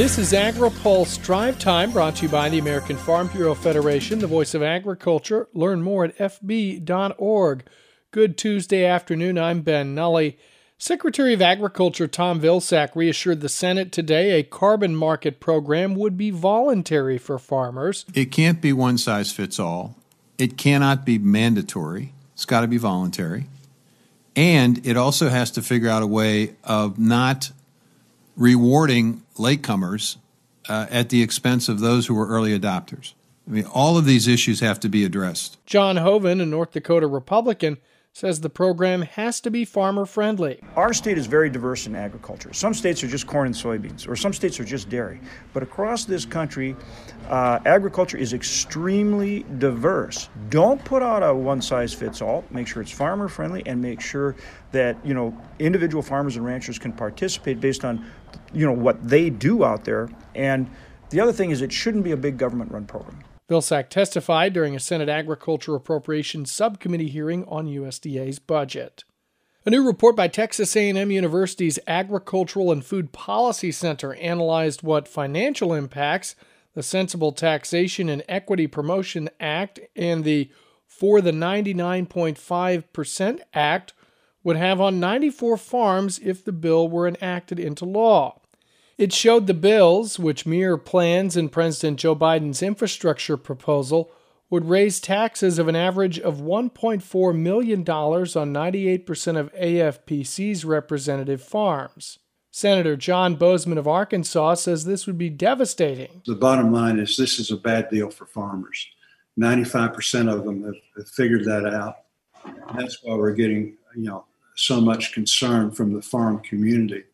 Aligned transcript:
This 0.00 0.16
is 0.16 0.32
AgriPulse 0.32 1.22
Drive 1.22 1.58
Time 1.58 1.90
brought 1.90 2.16
to 2.16 2.22
you 2.22 2.30
by 2.30 2.48
the 2.48 2.58
American 2.58 2.96
Farm 2.96 3.28
Bureau 3.28 3.54
Federation, 3.54 4.18
the 4.18 4.26
voice 4.26 4.54
of 4.54 4.62
agriculture. 4.62 5.46
Learn 5.52 5.82
more 5.82 6.06
at 6.06 6.16
fb.org. 6.16 7.64
Good 8.10 8.38
Tuesday 8.38 8.86
afternoon. 8.86 9.36
I'm 9.36 9.60
Ben 9.60 9.94
Nuelle. 9.94 10.32
Secretary 10.78 11.34
of 11.34 11.42
Agriculture 11.42 12.08
Tom 12.08 12.40
Vilsack 12.40 12.96
reassured 12.96 13.42
the 13.42 13.50
Senate 13.50 13.92
today 13.92 14.40
a 14.40 14.42
carbon 14.42 14.96
market 14.96 15.38
program 15.38 15.94
would 15.94 16.16
be 16.16 16.30
voluntary 16.30 17.18
for 17.18 17.38
farmers. 17.38 18.06
It 18.14 18.32
can't 18.32 18.62
be 18.62 18.72
one 18.72 18.96
size 18.96 19.32
fits 19.32 19.58
all. 19.58 19.96
It 20.38 20.56
cannot 20.56 21.04
be 21.04 21.18
mandatory. 21.18 22.14
It's 22.32 22.46
got 22.46 22.62
to 22.62 22.68
be 22.68 22.78
voluntary. 22.78 23.48
And 24.34 24.80
it 24.86 24.96
also 24.96 25.28
has 25.28 25.50
to 25.50 25.60
figure 25.60 25.90
out 25.90 26.02
a 26.02 26.06
way 26.06 26.54
of 26.64 26.98
not 26.98 27.52
rewarding 28.34 29.22
latecomers 29.40 30.16
uh, 30.68 30.86
at 30.90 31.08
the 31.08 31.22
expense 31.22 31.68
of 31.68 31.80
those 31.80 32.06
who 32.06 32.14
were 32.14 32.28
early 32.28 32.56
adopters. 32.58 33.14
I 33.48 33.52
mean, 33.52 33.64
all 33.64 33.98
of 33.98 34.04
these 34.04 34.28
issues 34.28 34.60
have 34.60 34.78
to 34.80 34.88
be 34.88 35.04
addressed. 35.04 35.64
John 35.66 35.96
Hoeven, 35.96 36.40
a 36.40 36.46
North 36.46 36.72
Dakota 36.72 37.06
Republican, 37.06 37.78
says 38.12 38.40
the 38.40 38.50
program 38.50 39.02
has 39.02 39.40
to 39.40 39.50
be 39.50 39.64
farmer 39.64 40.04
friendly. 40.04 40.60
Our 40.76 40.92
state 40.92 41.16
is 41.16 41.26
very 41.26 41.48
diverse 41.48 41.86
in 41.86 41.94
agriculture. 41.94 42.52
Some 42.52 42.74
states 42.74 43.02
are 43.04 43.06
just 43.06 43.26
corn 43.26 43.46
and 43.46 43.54
soybeans, 43.54 44.08
or 44.08 44.16
some 44.16 44.32
states 44.32 44.58
are 44.58 44.64
just 44.64 44.88
dairy. 44.88 45.20
But 45.52 45.62
across 45.62 46.04
this 46.04 46.24
country, 46.24 46.76
uh, 47.28 47.60
agriculture 47.64 48.18
is 48.18 48.32
extremely 48.32 49.44
diverse. 49.58 50.28
Don't 50.48 50.84
put 50.84 51.02
out 51.02 51.22
a 51.22 51.32
one 51.32 51.62
size 51.62 51.94
fits 51.94 52.20
all. 52.20 52.44
Make 52.50 52.66
sure 52.66 52.82
it's 52.82 52.90
farmer 52.90 53.28
friendly 53.28 53.62
and 53.64 53.80
make 53.80 54.00
sure 54.00 54.34
that 54.72 54.96
you 55.04 55.14
know 55.14 55.36
individual 55.58 56.02
farmers 56.02 56.36
and 56.36 56.44
ranchers 56.44 56.78
can 56.78 56.92
participate 56.92 57.60
based 57.60 57.84
on 57.84 58.04
you 58.52 58.66
know 58.66 58.72
what 58.72 59.08
they 59.08 59.30
do 59.30 59.64
out 59.64 59.84
there. 59.84 60.08
And 60.34 60.68
the 61.10 61.20
other 61.20 61.32
thing 61.32 61.50
is 61.50 61.62
it 61.62 61.72
shouldn't 61.72 62.04
be 62.04 62.10
a 62.10 62.16
big 62.16 62.38
government 62.38 62.72
run 62.72 62.86
program. 62.86 63.22
Vilsack 63.50 63.88
testified 63.88 64.52
during 64.52 64.76
a 64.76 64.80
Senate 64.80 65.08
Agriculture 65.08 65.74
Appropriations 65.74 66.52
Subcommittee 66.52 67.08
hearing 67.08 67.44
on 67.46 67.66
USDA's 67.66 68.38
budget. 68.38 69.02
A 69.66 69.70
new 69.70 69.84
report 69.84 70.14
by 70.14 70.28
Texas 70.28 70.76
A&M 70.76 71.10
University's 71.10 71.80
Agricultural 71.88 72.70
and 72.70 72.84
Food 72.84 73.12
Policy 73.12 73.72
Center 73.72 74.14
analyzed 74.14 74.84
what 74.84 75.08
financial 75.08 75.74
impacts 75.74 76.36
the 76.74 76.82
Sensible 76.84 77.32
Taxation 77.32 78.08
and 78.08 78.22
Equity 78.28 78.68
Promotion 78.68 79.28
Act 79.40 79.80
and 79.96 80.22
the 80.22 80.48
For 80.86 81.20
the 81.20 81.32
99.5% 81.32 83.40
Act 83.52 83.94
would 84.44 84.56
have 84.56 84.80
on 84.80 85.00
94 85.00 85.56
farms 85.56 86.20
if 86.20 86.44
the 86.44 86.52
bill 86.52 86.88
were 86.88 87.08
enacted 87.08 87.58
into 87.58 87.84
law. 87.84 88.39
It 89.00 89.14
showed 89.14 89.46
the 89.46 89.54
bills, 89.54 90.18
which 90.18 90.44
mirror 90.44 90.76
plans 90.76 91.34
in 91.34 91.48
President 91.48 91.98
Joe 91.98 92.14
Biden's 92.14 92.62
infrastructure 92.62 93.38
proposal, 93.38 94.12
would 94.50 94.68
raise 94.68 95.00
taxes 95.00 95.58
of 95.58 95.68
an 95.68 95.74
average 95.74 96.18
of 96.18 96.42
$1.4 96.42 97.34
million 97.34 97.80
on 97.80 97.86
98% 97.86 99.38
of 99.38 99.54
AFPC's 99.54 100.66
representative 100.66 101.40
farms. 101.42 102.18
Senator 102.50 102.94
John 102.94 103.38
Boozman 103.38 103.78
of 103.78 103.88
Arkansas 103.88 104.56
says 104.56 104.84
this 104.84 105.06
would 105.06 105.16
be 105.16 105.30
devastating. 105.30 106.20
The 106.26 106.34
bottom 106.34 106.70
line 106.70 106.98
is 106.98 107.16
this 107.16 107.38
is 107.38 107.50
a 107.50 107.56
bad 107.56 107.88
deal 107.88 108.10
for 108.10 108.26
farmers. 108.26 108.86
95% 109.38 110.30
of 110.30 110.44
them 110.44 110.62
have, 110.62 111.08
figured 111.08 111.46
that 111.46 111.64
out. 111.64 112.00
That's 112.76 113.02
why 113.02 113.14
we're 113.14 113.32
getting, 113.32 113.78
you 113.96 114.02
know, 114.02 114.26
so 114.56 114.78
much 114.78 115.14
concern 115.14 115.70
from 115.70 115.94
the 115.94 116.02
farm 116.02 116.40
community 116.40 117.04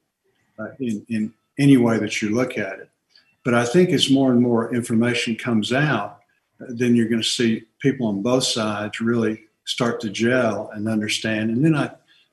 uh, 0.59 0.71
in, 0.81 1.06
in 1.09 1.33
any 1.59 1.77
way 1.77 1.99
that 1.99 2.21
you 2.21 2.31
look 2.35 2.59
at 2.59 2.79
it. 2.79 2.91
But 3.45 3.55
I 3.55 3.65
think 3.65 3.91
as 3.91 4.11
more 4.11 4.33
and 4.33 4.41
more 4.41 4.75
information 4.75 5.37
comes 5.37 5.73
out, 5.73 6.21
then 6.59 6.97
you're 6.97 7.09
going 7.09 7.23
to 7.23 7.29
see 7.29 7.65
people 7.81 8.09
on 8.09 8.23
both 8.23 8.45
sides 8.45 9.01
really 9.01 9.43
start 9.65 10.00
to 10.00 10.11
gel 10.11 10.71
and 10.72 10.89
understand. 10.89 11.50
And 11.50 11.65
then 11.65 11.75
I, 11.75 11.91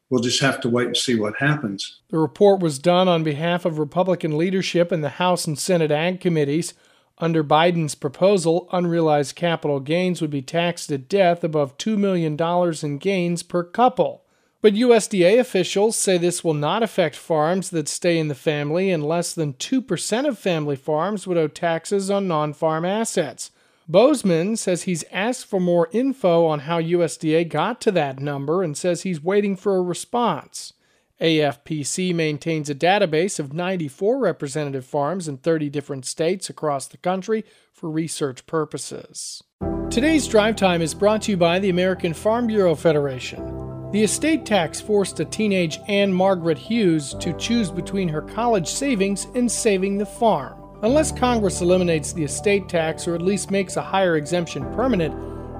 we'll 0.09 0.21
just 0.21 0.41
have 0.41 0.61
to 0.61 0.69
wait 0.69 0.87
and 0.87 0.97
see 0.97 1.19
what 1.19 1.35
happens. 1.37 1.99
The 2.09 2.17
report 2.17 2.61
was 2.61 2.79
done 2.79 3.07
on 3.07 3.23
behalf 3.23 3.65
of 3.65 3.79
Republican 3.79 4.37
leadership 4.37 4.91
in 4.91 5.01
the 5.01 5.09
House 5.09 5.45
and 5.45 5.57
Senate 5.57 5.91
Ag 5.91 6.19
committees. 6.19 6.73
Under 7.19 7.43
Biden's 7.43 7.95
proposal, 7.95 8.67
unrealized 8.71 9.35
capital 9.35 9.79
gains 9.79 10.19
would 10.21 10.31
be 10.31 10.41
taxed 10.41 10.91
at 10.91 11.07
death 11.07 11.43
above 11.43 11.77
$2 11.77 11.97
million 11.97 12.35
in 12.83 12.97
gains 12.97 13.43
per 13.43 13.63
couple. 13.63 14.22
But 14.63 14.75
USDA 14.75 15.41
officials 15.41 15.97
say 15.97 16.17
this 16.17 16.41
will 16.41 16.53
not 16.53 16.83
affect 16.83 17.17
farms 17.17 17.69
that 17.71 17.89
stay 17.89 18.17
in 18.17 18.29
the 18.29 18.33
family, 18.33 18.91
and 18.91 19.05
less 19.05 19.33
than 19.33 19.55
2% 19.55 20.25
of 20.25 20.39
family 20.39 20.77
farms 20.77 21.27
would 21.27 21.37
owe 21.37 21.49
taxes 21.49 22.09
on 22.09 22.29
non 22.29 22.53
farm 22.53 22.85
assets. 22.85 23.51
Boozman 23.91 24.57
says 24.57 24.83
he's 24.83 25.03
asked 25.11 25.47
for 25.47 25.59
more 25.59 25.89
info 25.91 26.45
on 26.45 26.61
how 26.61 26.79
USDA 26.79 27.49
got 27.49 27.81
to 27.81 27.91
that 27.91 28.21
number 28.21 28.63
and 28.63 28.77
says 28.77 29.01
he's 29.01 29.21
waiting 29.21 29.57
for 29.57 29.75
a 29.75 29.81
response. 29.81 30.71
AFPC 31.19 32.15
maintains 32.15 32.69
a 32.69 32.75
database 32.75 33.39
of 33.39 33.51
94 33.51 34.17
representative 34.17 34.85
farms 34.85 35.27
in 35.27 35.39
30 35.39 35.69
different 35.71 36.05
states 36.05 36.49
across 36.49 36.87
the 36.87 36.97
country 36.97 37.43
for 37.73 37.89
research 37.89 38.45
purposes. 38.45 39.43
Today's 39.89 40.25
drive 40.25 40.55
time 40.55 40.81
is 40.81 40.93
brought 40.93 41.23
to 41.23 41.31
you 41.31 41.37
by 41.37 41.59
the 41.59 41.69
American 41.69 42.13
Farm 42.13 42.47
Bureau 42.47 42.75
Federation. 42.75 43.62
The 43.93 44.01
estate 44.01 44.43
tax 44.43 44.81
forced 44.81 45.19
a 45.19 45.25
teenage 45.25 45.79
Anne 45.87 46.11
Margaret 46.11 46.57
Hughes 46.57 47.13
to 47.19 47.31
choose 47.33 47.69
between 47.69 48.09
her 48.09 48.23
college 48.23 48.67
savings 48.67 49.27
and 49.35 49.49
saving 49.49 49.99
the 49.99 50.05
farm. 50.07 50.59
Unless 50.81 51.11
Congress 51.11 51.61
eliminates 51.61 52.11
the 52.11 52.23
estate 52.23 52.67
tax 52.67 53.07
or 53.07 53.13
at 53.13 53.21
least 53.21 53.51
makes 53.51 53.77
a 53.77 53.83
higher 53.83 54.15
exemption 54.15 54.63
permanent, 54.73 55.13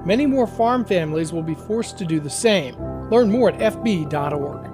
many 0.04 0.26
more 0.26 0.48
farm 0.48 0.84
families 0.84 1.32
will 1.32 1.44
be 1.44 1.54
forced 1.54 1.96
to 1.98 2.04
do 2.04 2.18
the 2.18 2.28
same. 2.28 2.74
Learn 3.08 3.30
more 3.30 3.50
at 3.50 3.72
fb.org. 3.72 4.68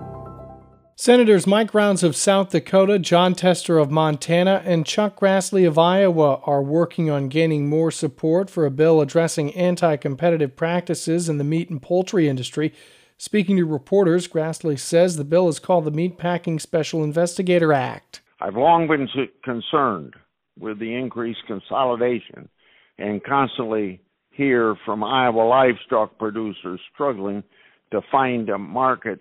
Senators 0.97 1.47
Mike 1.47 1.75
Rounds 1.75 2.03
of 2.03 2.16
South 2.16 2.49
Dakota, 2.49 2.99
Jon 2.99 3.34
Tester 3.34 3.76
of 3.76 3.91
Montana, 3.91 4.62
and 4.65 4.87
Chuck 4.87 5.20
Grassley 5.20 5.69
of 5.69 5.76
Iowa 5.76 6.41
are 6.47 6.62
working 6.62 7.10
on 7.10 7.28
gaining 7.28 7.69
more 7.69 7.91
support 7.91 8.49
for 8.49 8.65
a 8.65 8.70
bill 8.70 9.03
addressing 9.03 9.54
anti 9.54 9.99
competitive 9.99 10.56
practices 10.56 11.28
in 11.28 11.37
the 11.37 11.44
meat 11.44 11.69
and 11.69 11.82
poultry 11.82 12.26
industry. 12.26 12.72
Speaking 13.20 13.58
to 13.58 13.66
reporters, 13.66 14.26
Grassley 14.26 14.78
says 14.78 15.16
the 15.19 15.25
bill 15.25 15.47
is 15.48 15.58
called 15.58 15.84
the 15.84 15.92
Meatpacking 15.92 16.58
Special 16.58 17.04
Investigator 17.04 17.70
Act. 17.70 18.22
I've 18.41 18.56
long 18.56 18.88
been 18.88 19.06
concerned 19.44 20.14
with 20.58 20.78
the 20.78 20.94
increased 20.94 21.41
consolidation 21.47 22.48
and 22.97 23.22
constantly 23.22 24.00
hear 24.31 24.75
from 24.86 25.04
Iowa 25.04 25.42
livestock 25.42 26.16
producers 26.19 26.81
struggling 26.94 27.42
to 27.91 28.00
find 28.10 28.48
a 28.48 28.56
market 28.56 29.20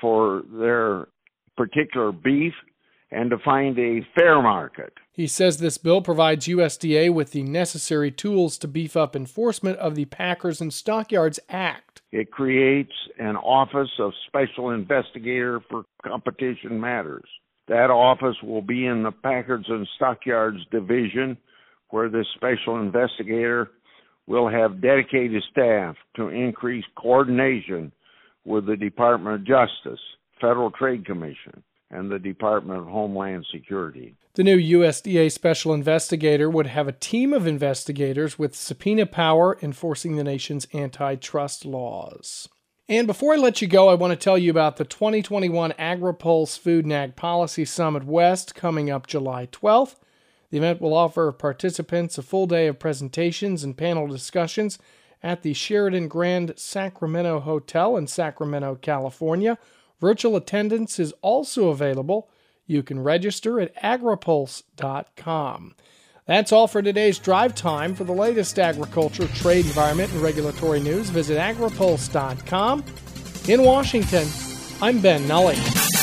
for 0.00 0.44
their 0.50 1.08
particular 1.54 2.12
beef 2.12 2.54
and 3.10 3.30
to 3.30 3.38
find 3.38 3.78
a 3.78 4.06
fair 4.14 4.40
market. 4.42 4.92
He 5.12 5.26
says 5.26 5.58
this 5.58 5.78
bill 5.78 6.02
provides 6.02 6.46
USDA 6.46 7.12
with 7.12 7.32
the 7.32 7.42
necessary 7.42 8.10
tools 8.10 8.58
to 8.58 8.68
beef 8.68 8.96
up 8.96 9.16
enforcement 9.16 9.78
of 9.78 9.94
the 9.94 10.04
Packers 10.04 10.60
and 10.60 10.72
Stockyards 10.72 11.40
Act. 11.48 12.02
It 12.12 12.30
creates 12.30 12.92
an 13.18 13.36
Office 13.36 13.90
of 13.98 14.12
Special 14.26 14.70
Investigator 14.70 15.60
for 15.68 15.84
Competition 16.06 16.80
Matters. 16.80 17.28
That 17.66 17.90
office 17.90 18.36
will 18.42 18.62
be 18.62 18.86
in 18.86 19.02
the 19.02 19.12
Packers 19.12 19.66
and 19.68 19.86
Stockyards 19.96 20.60
Division, 20.70 21.36
where 21.90 22.08
this 22.08 22.26
special 22.34 22.80
investigator 22.80 23.70
will 24.26 24.48
have 24.48 24.80
dedicated 24.80 25.42
staff 25.50 25.96
to 26.16 26.28
increase 26.28 26.84
coordination 26.96 27.92
with 28.44 28.66
the 28.66 28.76
Department 28.76 29.34
of 29.34 29.46
Justice, 29.46 30.00
Federal 30.40 30.70
Trade 30.70 31.04
Commission, 31.04 31.62
and 31.90 32.10
the 32.10 32.18
Department 32.18 32.80
of 32.80 32.86
Homeland 32.86 33.46
Security. 33.50 34.14
The 34.34 34.44
new 34.44 34.56
USDA 34.56 35.32
special 35.32 35.74
investigator 35.74 36.48
would 36.48 36.68
have 36.68 36.86
a 36.86 36.92
team 36.92 37.32
of 37.32 37.46
investigators 37.46 38.38
with 38.38 38.54
subpoena 38.54 39.06
power 39.06 39.58
enforcing 39.62 40.16
the 40.16 40.24
nation's 40.24 40.68
antitrust 40.72 41.64
laws. 41.64 42.48
And 42.88 43.06
before 43.06 43.34
I 43.34 43.36
let 43.36 43.60
you 43.60 43.68
go, 43.68 43.88
I 43.88 43.94
want 43.94 44.12
to 44.12 44.16
tell 44.16 44.38
you 44.38 44.50
about 44.50 44.76
the 44.76 44.84
2021 44.84 45.72
AgriPulse 45.72 46.58
Food 46.58 46.84
and 46.84 46.92
Ag 46.92 47.16
Policy 47.16 47.64
Summit 47.64 48.04
West 48.04 48.54
coming 48.54 48.90
up 48.90 49.06
July 49.06 49.46
12th. 49.46 49.96
The 50.50 50.58
event 50.58 50.80
will 50.80 50.94
offer 50.94 51.30
participants 51.32 52.16
a 52.16 52.22
full 52.22 52.46
day 52.46 52.66
of 52.66 52.78
presentations 52.78 53.62
and 53.62 53.76
panel 53.76 54.06
discussions 54.06 54.78
at 55.22 55.42
the 55.42 55.52
Sheraton 55.52 56.08
Grand 56.08 56.54
Sacramento 56.56 57.40
Hotel 57.40 57.96
in 57.96 58.06
Sacramento, 58.06 58.76
California 58.76 59.58
Virtual 60.00 60.36
attendance 60.36 60.98
is 60.98 61.12
also 61.22 61.68
available. 61.68 62.28
You 62.66 62.82
can 62.82 63.00
register 63.00 63.60
at 63.60 63.74
agripulse.com. 63.82 65.74
That's 66.26 66.52
all 66.52 66.68
for 66.68 66.82
today's 66.82 67.18
drive 67.18 67.54
time. 67.54 67.94
For 67.94 68.04
the 68.04 68.12
latest 68.12 68.58
agriculture, 68.58 69.26
trade, 69.28 69.64
environment, 69.64 70.12
and 70.12 70.20
regulatory 70.20 70.80
news, 70.80 71.08
visit 71.08 71.38
agripulse.com. 71.38 72.84
In 73.48 73.62
Washington, 73.62 74.28
I'm 74.82 75.00
Ben 75.00 75.26
Nuelle. 75.26 75.97